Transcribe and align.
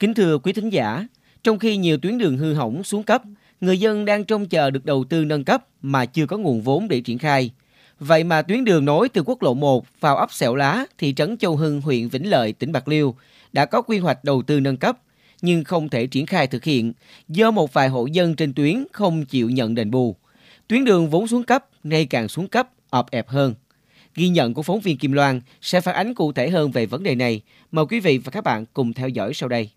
Kính 0.00 0.14
thưa 0.14 0.38
quý 0.38 0.52
thính 0.52 0.68
giả, 0.68 1.06
trong 1.42 1.58
khi 1.58 1.76
nhiều 1.76 1.98
tuyến 1.98 2.18
đường 2.18 2.38
hư 2.38 2.54
hỏng 2.54 2.84
xuống 2.84 3.02
cấp, 3.02 3.22
người 3.60 3.80
dân 3.80 4.04
đang 4.04 4.24
trông 4.24 4.46
chờ 4.46 4.70
được 4.70 4.84
đầu 4.84 5.04
tư 5.04 5.24
nâng 5.24 5.44
cấp 5.44 5.64
mà 5.82 6.06
chưa 6.06 6.26
có 6.26 6.36
nguồn 6.36 6.62
vốn 6.62 6.88
để 6.88 7.00
triển 7.00 7.18
khai. 7.18 7.50
Vậy 7.98 8.24
mà 8.24 8.42
tuyến 8.42 8.64
đường 8.64 8.84
nối 8.84 9.08
từ 9.08 9.22
quốc 9.26 9.42
lộ 9.42 9.54
1 9.54 9.86
vào 10.00 10.16
ấp 10.16 10.32
Sẹo 10.32 10.54
Lá, 10.54 10.84
thị 10.98 11.14
trấn 11.14 11.36
Châu 11.36 11.56
Hưng, 11.56 11.80
huyện 11.80 12.08
Vĩnh 12.08 12.30
Lợi, 12.30 12.52
tỉnh 12.52 12.72
Bạc 12.72 12.88
Liêu 12.88 13.14
đã 13.52 13.66
có 13.66 13.82
quy 13.82 13.98
hoạch 13.98 14.24
đầu 14.24 14.42
tư 14.42 14.60
nâng 14.60 14.76
cấp 14.76 14.98
nhưng 15.42 15.64
không 15.64 15.88
thể 15.88 16.06
triển 16.06 16.26
khai 16.26 16.46
thực 16.46 16.64
hiện 16.64 16.92
do 17.28 17.50
một 17.50 17.72
vài 17.72 17.88
hộ 17.88 18.06
dân 18.06 18.36
trên 18.36 18.54
tuyến 18.54 18.84
không 18.92 19.24
chịu 19.24 19.50
nhận 19.50 19.74
đền 19.74 19.90
bù. 19.90 20.16
Tuyến 20.68 20.84
đường 20.84 21.10
vốn 21.10 21.28
xuống 21.28 21.42
cấp 21.42 21.66
ngày 21.84 22.06
càng 22.06 22.28
xuống 22.28 22.48
cấp, 22.48 22.68
ọp 22.90 23.10
ẹp 23.10 23.28
hơn. 23.28 23.54
Ghi 24.14 24.28
nhận 24.28 24.54
của 24.54 24.62
phóng 24.62 24.80
viên 24.80 24.98
Kim 24.98 25.12
Loan 25.12 25.40
sẽ 25.62 25.80
phản 25.80 25.94
ánh 25.94 26.14
cụ 26.14 26.32
thể 26.32 26.50
hơn 26.50 26.70
về 26.70 26.86
vấn 26.86 27.02
đề 27.02 27.14
này. 27.14 27.40
Mời 27.72 27.84
quý 27.86 28.00
vị 28.00 28.18
và 28.18 28.30
các 28.30 28.44
bạn 28.44 28.64
cùng 28.72 28.92
theo 28.92 29.08
dõi 29.08 29.34
sau 29.34 29.48
đây. 29.48 29.70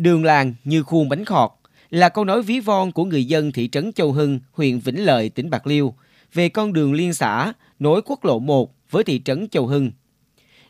Đường 0.00 0.24
làng 0.24 0.54
như 0.64 0.82
khuôn 0.82 1.08
bánh 1.08 1.24
khọt 1.24 1.50
là 1.90 2.08
câu 2.08 2.24
nói 2.24 2.42
ví 2.42 2.60
von 2.60 2.92
của 2.92 3.04
người 3.04 3.24
dân 3.24 3.52
thị 3.52 3.68
trấn 3.68 3.92
Châu 3.92 4.12
Hưng, 4.12 4.40
huyện 4.52 4.78
Vĩnh 4.78 5.04
Lợi, 5.04 5.28
tỉnh 5.28 5.50
Bạc 5.50 5.66
Liêu 5.66 5.94
về 6.34 6.48
con 6.48 6.72
đường 6.72 6.92
liên 6.92 7.14
xã 7.14 7.52
nối 7.78 8.02
quốc 8.02 8.24
lộ 8.24 8.38
1 8.38 8.74
với 8.90 9.04
thị 9.04 9.22
trấn 9.24 9.48
Châu 9.48 9.66
Hưng. 9.66 9.90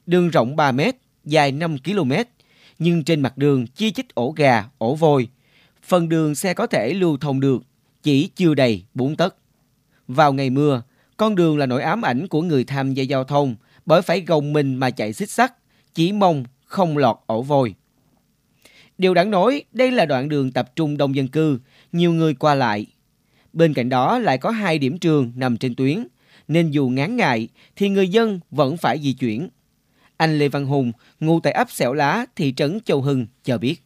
Đường 0.06 0.28
rộng 0.28 0.56
3 0.56 0.72
m, 0.72 0.80
dài 1.24 1.52
5 1.52 1.76
km, 1.84 2.12
nhưng 2.78 3.04
trên 3.04 3.20
mặt 3.20 3.38
đường 3.38 3.66
chi 3.66 3.92
chít 3.92 4.14
ổ 4.14 4.34
gà, 4.36 4.64
ổ 4.78 4.94
vôi. 4.94 5.28
Phần 5.82 6.08
đường 6.08 6.34
xe 6.34 6.54
có 6.54 6.66
thể 6.66 6.94
lưu 6.94 7.16
thông 7.16 7.40
được, 7.40 7.62
chỉ 8.02 8.26
chưa 8.36 8.54
đầy 8.54 8.84
4 8.94 9.16
tấc. 9.16 9.36
Vào 10.08 10.32
ngày 10.32 10.50
mưa, 10.50 10.82
con 11.16 11.34
đường 11.34 11.58
là 11.58 11.66
nỗi 11.66 11.82
ám 11.82 12.02
ảnh 12.02 12.28
của 12.28 12.42
người 12.42 12.64
tham 12.64 12.94
gia 12.94 13.02
giao 13.02 13.24
thông 13.24 13.56
bởi 13.86 14.02
phải 14.02 14.20
gồng 14.20 14.52
mình 14.52 14.74
mà 14.74 14.90
chạy 14.90 15.12
xích 15.12 15.30
sắt, 15.30 15.52
chỉ 15.94 16.12
mong 16.12 16.44
không 16.64 16.96
lọt 16.96 17.16
ổ 17.26 17.42
vôi. 17.42 17.74
Điều 19.01 19.15
đáng 19.15 19.30
nói, 19.30 19.62
đây 19.73 19.90
là 19.90 20.06
đoạn 20.06 20.29
đường 20.29 20.52
tập 20.52 20.76
trung 20.76 20.96
đông 20.96 21.16
dân 21.16 21.29
cư, 21.29 21.59
nhiều 21.93 22.12
người 22.12 22.34
qua 22.34 22.54
lại. 22.54 22.87
Bên 23.52 23.74
cạnh 23.74 23.88
đó 23.88 24.18
lại 24.18 24.38
có 24.38 24.51
hai 24.51 24.79
điểm 24.79 24.98
trường 24.98 25.32
nằm 25.37 25.56
trên 25.56 25.74
tuyến, 25.74 26.06
nên 26.48 26.70
dù 26.70 26.88
ngán 26.88 27.16
ngại 27.16 27.48
thì 27.76 27.88
người 27.88 28.09
dân 28.09 28.40
vẫn 28.51 28.76
phải 28.76 28.98
di 28.98 29.12
chuyển. 29.12 29.48
Anh 30.16 30.38
Lê 30.38 30.48
Văn 30.48 30.66
Hùng, 30.66 30.93
ngụ 31.21 31.40
tại 31.40 31.52
ấp 31.52 31.71
Xẻo 31.71 31.93
Lá, 31.93 32.26
thị 32.37 32.54
trấn 32.56 32.78
Châu 32.84 33.02
Hưng 33.02 33.26
cho 33.45 33.59
biết. 33.59 33.82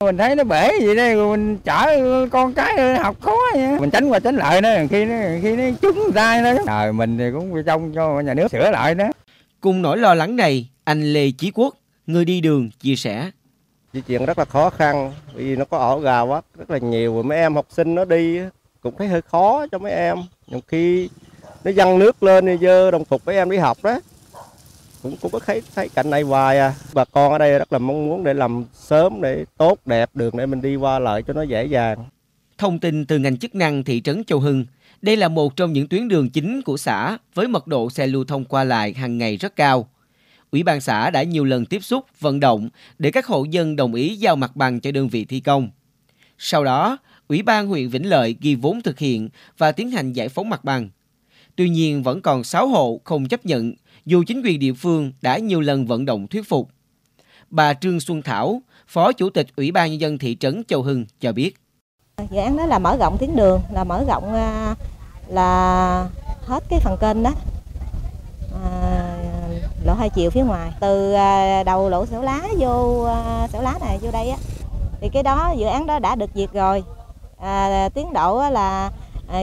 Mình 0.00 0.16
thấy 0.16 0.36
nó 0.36 0.44
bể 0.44 0.70
vậy 0.84 0.96
đây, 0.96 1.16
mình 1.16 1.58
chở 1.64 1.86
con 2.30 2.54
cái 2.54 2.98
học 2.98 3.20
khó 3.20 3.36
vậy. 3.54 3.80
Mình 3.80 3.90
tránh 3.90 4.08
qua 4.08 4.18
tránh 4.18 4.36
lại 4.36 4.60
đó, 4.60 4.70
khi 4.90 5.04
nó 5.04 5.16
khi 5.42 5.56
nó 5.56 5.64
trúng 5.82 6.10
tay 6.14 6.42
đó. 6.42 6.54
Rồi 6.66 6.92
mình 6.92 7.18
thì 7.18 7.24
cũng 7.32 7.62
trong 7.66 7.92
cho 7.94 8.20
nhà 8.20 8.34
nước 8.34 8.50
sửa 8.50 8.70
lại 8.70 8.94
đó. 8.94 9.10
Cùng 9.60 9.82
nỗi 9.82 9.98
lo 9.98 10.14
lắng 10.14 10.36
này, 10.36 10.68
anh 10.84 11.12
Lê 11.12 11.30
Chí 11.30 11.50
Quốc, 11.54 11.76
người 12.06 12.24
đi 12.24 12.40
đường, 12.40 12.70
chia 12.80 12.96
sẻ. 12.96 13.30
Di 13.92 14.00
chuyển 14.00 14.26
rất 14.26 14.38
là 14.38 14.44
khó 14.44 14.70
khăn, 14.70 15.12
vì 15.34 15.56
nó 15.56 15.64
có 15.64 15.78
ổ 15.78 16.00
gà 16.00 16.20
quá, 16.20 16.42
rất 16.58 16.70
là 16.70 16.78
nhiều. 16.78 17.14
Và 17.14 17.22
mấy 17.22 17.38
em 17.38 17.54
học 17.54 17.66
sinh 17.70 17.94
nó 17.94 18.04
đi 18.04 18.40
cũng 18.82 18.94
thấy 18.98 19.08
hơi 19.08 19.22
khó 19.22 19.66
cho 19.72 19.78
mấy 19.78 19.92
em. 19.92 20.18
Nhiều 20.46 20.60
khi 20.68 21.08
nó 21.64 21.72
dăng 21.72 21.98
nước 21.98 22.22
lên 22.22 22.46
thì 22.46 22.56
dơ 22.60 22.90
đồng 22.90 23.04
phục 23.04 23.26
mấy 23.26 23.36
em 23.36 23.50
đi 23.50 23.56
học 23.56 23.78
đó. 23.82 24.00
Cũng 25.02 25.16
cũng 25.20 25.30
có 25.30 25.38
thấy 25.38 25.62
thấy 25.74 25.88
cảnh 25.88 26.10
này 26.10 26.22
hoài 26.22 26.58
à. 26.58 26.74
Bà 26.94 27.04
con 27.04 27.32
ở 27.32 27.38
đây 27.38 27.58
rất 27.58 27.72
là 27.72 27.78
mong 27.78 28.06
muốn 28.06 28.24
để 28.24 28.34
làm 28.34 28.64
sớm, 28.74 29.20
để 29.20 29.44
tốt, 29.56 29.78
đẹp 29.86 30.10
đường 30.14 30.36
để 30.36 30.46
mình 30.46 30.62
đi 30.62 30.76
qua 30.76 30.98
lại 30.98 31.22
cho 31.22 31.32
nó 31.32 31.42
dễ 31.42 31.64
dàng. 31.64 32.04
Thông 32.58 32.78
tin 32.78 33.06
từ 33.06 33.18
ngành 33.18 33.36
chức 33.36 33.54
năng 33.54 33.84
thị 33.84 34.00
trấn 34.00 34.24
Châu 34.24 34.40
Hưng. 34.40 34.66
Đây 35.02 35.16
là 35.16 35.28
một 35.28 35.56
trong 35.56 35.72
những 35.72 35.88
tuyến 35.88 36.08
đường 36.08 36.30
chính 36.30 36.62
của 36.62 36.76
xã 36.76 37.18
với 37.34 37.48
mật 37.48 37.66
độ 37.66 37.90
xe 37.90 38.06
lưu 38.06 38.24
thông 38.24 38.44
qua 38.44 38.64
lại 38.64 38.92
hàng 38.92 39.18
ngày 39.18 39.36
rất 39.36 39.56
cao. 39.56 39.88
Ủy 40.50 40.62
ban 40.62 40.80
xã 40.80 41.10
đã 41.10 41.22
nhiều 41.22 41.44
lần 41.44 41.66
tiếp 41.66 41.84
xúc, 41.84 42.04
vận 42.20 42.40
động 42.40 42.68
để 42.98 43.10
các 43.10 43.26
hộ 43.26 43.44
dân 43.44 43.76
đồng 43.76 43.94
ý 43.94 44.16
giao 44.16 44.36
mặt 44.36 44.56
bằng 44.56 44.80
cho 44.80 44.92
đơn 44.92 45.08
vị 45.08 45.24
thi 45.24 45.40
công. 45.40 45.70
Sau 46.38 46.64
đó, 46.64 46.98
Ủy 47.28 47.42
ban 47.42 47.68
huyện 47.68 47.88
Vĩnh 47.88 48.08
Lợi 48.08 48.36
ghi 48.40 48.54
vốn 48.54 48.82
thực 48.82 48.98
hiện 48.98 49.28
và 49.58 49.72
tiến 49.72 49.90
hành 49.90 50.12
giải 50.12 50.28
phóng 50.28 50.48
mặt 50.48 50.64
bằng. 50.64 50.88
Tuy 51.56 51.68
nhiên 51.68 52.02
vẫn 52.02 52.22
còn 52.22 52.44
6 52.44 52.68
hộ 52.68 53.00
không 53.04 53.28
chấp 53.28 53.46
nhận 53.46 53.74
dù 54.06 54.22
chính 54.26 54.42
quyền 54.42 54.58
địa 54.58 54.72
phương 54.72 55.12
đã 55.22 55.38
nhiều 55.38 55.60
lần 55.60 55.86
vận 55.86 56.04
động 56.04 56.26
thuyết 56.26 56.48
phục. 56.48 56.68
Bà 57.50 57.74
Trương 57.74 58.00
Xuân 58.00 58.22
Thảo, 58.22 58.62
Phó 58.88 59.12
Chủ 59.12 59.30
tịch 59.30 59.46
Ủy 59.56 59.72
ban 59.72 59.90
Nhân 59.90 60.00
dân 60.00 60.18
thị 60.18 60.36
trấn 60.40 60.62
Châu 60.68 60.82
Hưng 60.82 61.04
cho 61.20 61.32
biết. 61.32 61.56
Dự 62.30 62.38
án 62.38 62.56
đó 62.56 62.66
là 62.66 62.78
mở 62.78 62.96
rộng 62.96 63.16
tuyến 63.20 63.36
đường, 63.36 63.60
là 63.72 63.84
mở 63.84 64.04
rộng 64.08 64.34
à, 64.34 64.74
là 65.28 66.08
hết 66.46 66.64
cái 66.70 66.80
phần 66.80 66.96
kênh 67.00 67.22
đó. 67.22 67.32
Lỗ 69.84 69.94
hai 69.94 70.10
chiều 70.10 70.30
phía 70.30 70.42
ngoài. 70.42 70.70
Từ 70.80 71.12
à, 71.12 71.62
đầu 71.62 71.88
lỗ 71.88 72.06
xẻo 72.06 72.22
lá 72.22 72.48
vô 72.58 73.02
à, 73.02 73.48
xẻo 73.52 73.62
lá 73.62 73.78
này 73.80 73.98
vô 74.02 74.10
đây 74.10 74.28
á 74.28 74.36
thì 75.00 75.08
cái 75.12 75.22
đó 75.22 75.54
dự 75.58 75.66
án 75.66 75.86
đó 75.86 75.98
đã 75.98 76.14
được 76.14 76.30
duyệt 76.34 76.52
rồi. 76.52 76.82
À, 77.38 77.88
tiến 77.94 78.12
độ 78.12 78.42
là 78.52 78.90
à, 79.28 79.42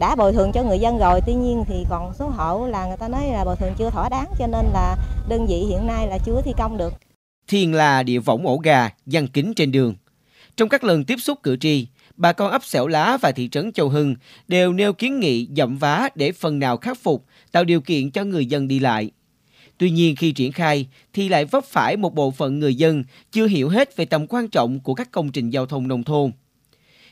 đã 0.00 0.14
bồi 0.14 0.32
thường 0.32 0.52
cho 0.52 0.62
người 0.62 0.78
dân 0.78 0.98
rồi 0.98 1.20
tuy 1.26 1.34
nhiên 1.34 1.64
thì 1.68 1.84
còn 1.90 2.14
số 2.14 2.28
hộ 2.28 2.66
là 2.66 2.86
người 2.86 2.96
ta 2.96 3.08
nói 3.08 3.26
là 3.26 3.44
bồi 3.44 3.56
thường 3.56 3.72
chưa 3.78 3.90
thỏa 3.90 4.08
đáng 4.08 4.26
cho 4.38 4.46
nên 4.46 4.66
là 4.72 4.96
đơn 5.28 5.46
vị 5.46 5.56
hiện 5.56 5.86
nay 5.86 6.06
là 6.06 6.18
chưa 6.18 6.40
thi 6.44 6.52
công 6.58 6.76
được. 6.76 6.94
Thiên 7.48 7.74
là 7.74 8.02
địa 8.02 8.18
võng 8.18 8.46
ổ 8.46 8.56
gà 8.56 8.90
giăng 9.06 9.28
kính 9.28 9.54
trên 9.54 9.72
đường. 9.72 9.94
Trong 10.56 10.68
các 10.68 10.84
lần 10.84 11.04
tiếp 11.04 11.16
xúc 11.16 11.38
cử 11.42 11.56
tri 11.56 11.86
bà 12.16 12.32
con 12.32 12.50
ấp 12.50 12.64
Xẻo 12.64 12.86
Lá 12.86 13.18
và 13.20 13.32
thị 13.32 13.48
trấn 13.48 13.72
Châu 13.72 13.88
Hưng 13.88 14.14
đều 14.48 14.72
nêu 14.72 14.92
kiến 14.92 15.20
nghị 15.20 15.48
dậm 15.56 15.76
vá 15.78 16.08
để 16.14 16.32
phần 16.32 16.58
nào 16.58 16.76
khắc 16.76 16.98
phục, 17.02 17.24
tạo 17.52 17.64
điều 17.64 17.80
kiện 17.80 18.10
cho 18.10 18.24
người 18.24 18.46
dân 18.46 18.68
đi 18.68 18.78
lại. 18.78 19.10
Tuy 19.78 19.90
nhiên 19.90 20.16
khi 20.16 20.32
triển 20.32 20.52
khai 20.52 20.86
thì 21.12 21.28
lại 21.28 21.44
vấp 21.44 21.64
phải 21.64 21.96
một 21.96 22.14
bộ 22.14 22.30
phận 22.30 22.58
người 22.58 22.74
dân 22.74 23.04
chưa 23.32 23.46
hiểu 23.46 23.68
hết 23.68 23.96
về 23.96 24.04
tầm 24.04 24.26
quan 24.26 24.48
trọng 24.48 24.80
của 24.80 24.94
các 24.94 25.10
công 25.10 25.32
trình 25.32 25.50
giao 25.50 25.66
thông 25.66 25.88
nông 25.88 26.04
thôn. 26.04 26.30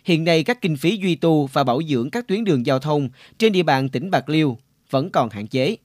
Hiện 0.04 0.24
nay 0.24 0.44
các 0.44 0.60
kinh 0.60 0.76
phí 0.76 0.96
duy 0.96 1.14
tu 1.14 1.46
và 1.46 1.64
bảo 1.64 1.82
dưỡng 1.82 2.10
các 2.10 2.28
tuyến 2.28 2.44
đường 2.44 2.66
giao 2.66 2.78
thông 2.78 3.08
trên 3.38 3.52
địa 3.52 3.62
bàn 3.62 3.88
tỉnh 3.88 4.10
Bạc 4.10 4.28
Liêu 4.28 4.58
vẫn 4.90 5.10
còn 5.10 5.30
hạn 5.30 5.46
chế. 5.46 5.76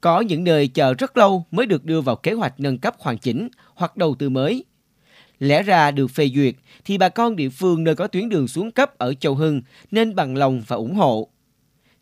Có 0.00 0.20
những 0.20 0.44
nơi 0.44 0.68
chờ 0.68 0.94
rất 0.94 1.16
lâu 1.16 1.44
mới 1.50 1.66
được 1.66 1.84
đưa 1.84 2.00
vào 2.00 2.16
kế 2.16 2.32
hoạch 2.32 2.60
nâng 2.60 2.78
cấp 2.78 2.94
hoàn 2.98 3.18
chỉnh 3.18 3.48
hoặc 3.74 3.96
đầu 3.96 4.14
tư 4.14 4.28
mới. 4.28 4.64
Lẽ 5.38 5.62
ra 5.62 5.90
được 5.90 6.06
phê 6.06 6.30
duyệt 6.34 6.54
thì 6.84 6.98
bà 6.98 7.08
con 7.08 7.36
địa 7.36 7.48
phương 7.48 7.84
nơi 7.84 7.94
có 7.94 8.06
tuyến 8.06 8.28
đường 8.28 8.48
xuống 8.48 8.70
cấp 8.70 8.98
ở 8.98 9.14
Châu 9.14 9.34
Hưng 9.34 9.62
nên 9.90 10.14
bằng 10.14 10.36
lòng 10.36 10.62
và 10.66 10.76
ủng 10.76 10.94
hộ. 10.94 11.28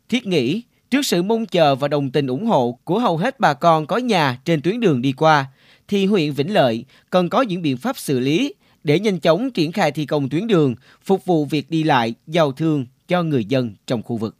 Thiết 0.09 0.27
nghĩ, 0.27 0.61
trước 0.91 1.05
sự 1.05 1.23
mong 1.23 1.45
chờ 1.45 1.75
và 1.75 1.87
đồng 1.87 2.11
tình 2.11 2.27
ủng 2.27 2.45
hộ 2.45 2.79
của 2.83 2.99
hầu 2.99 3.17
hết 3.17 3.39
bà 3.39 3.53
con 3.53 3.85
có 3.85 3.97
nhà 3.97 4.39
trên 4.45 4.61
tuyến 4.61 4.79
đường 4.79 5.01
đi 5.01 5.11
qua, 5.11 5.45
thì 5.87 6.05
huyện 6.05 6.33
Vĩnh 6.33 6.53
Lợi 6.53 6.85
cần 7.09 7.29
có 7.29 7.41
những 7.41 7.61
biện 7.61 7.77
pháp 7.77 7.97
xử 7.97 8.19
lý 8.19 8.53
để 8.83 8.99
nhanh 8.99 9.19
chóng 9.19 9.51
triển 9.51 9.71
khai 9.71 9.91
thi 9.91 10.05
công 10.05 10.29
tuyến 10.29 10.47
đường, 10.47 10.75
phục 11.03 11.25
vụ 11.25 11.45
việc 11.45 11.69
đi 11.69 11.83
lại, 11.83 12.13
giao 12.27 12.51
thương 12.51 12.85
cho 13.07 13.23
người 13.23 13.45
dân 13.45 13.75
trong 13.87 14.03
khu 14.03 14.17
vực. 14.17 14.35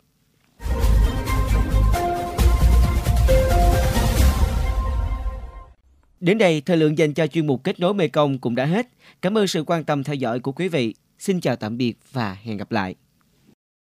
Đến 6.19 6.37
đây, 6.37 6.61
thời 6.61 6.77
lượng 6.77 6.97
dành 6.97 7.13
cho 7.13 7.27
chuyên 7.27 7.47
mục 7.47 7.63
Kết 7.63 7.79
nối 7.79 7.93
Mekong 7.93 8.39
cũng 8.39 8.55
đã 8.55 8.65
hết. 8.65 8.87
Cảm 9.21 9.37
ơn 9.37 9.47
sự 9.47 9.63
quan 9.67 9.83
tâm 9.83 10.03
theo 10.03 10.15
dõi 10.15 10.39
của 10.39 10.51
quý 10.51 10.67
vị. 10.67 10.93
Xin 11.19 11.41
chào 11.41 11.55
tạm 11.55 11.77
biệt 11.77 11.93
và 12.11 12.37
hẹn 12.43 12.57
gặp 12.57 12.71
lại. 12.71 12.95